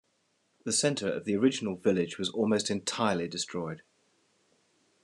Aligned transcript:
The 0.63 0.71
centre 0.71 1.11
of 1.11 1.25
the 1.25 1.35
original 1.35 1.75
village 1.75 2.17
was 2.17 2.29
almost 2.31 2.71
entirely 2.71 3.27
destroyed. 3.27 3.83